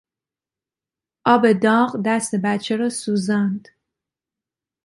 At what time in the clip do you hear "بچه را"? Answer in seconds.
2.35-2.89